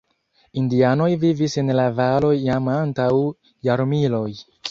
[0.61, 3.07] Indianoj vivis en la valo jam antaŭ
[3.69, 4.27] jarmiloj.